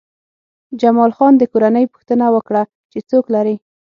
جمال 0.79 1.11
خان 1.17 1.33
د 1.37 1.43
کورنۍ 1.51 1.85
پوښتنه 1.93 2.25
وکړه 2.35 2.61
چې 2.91 2.99
څوک 3.09 3.25
لرې 3.35 3.55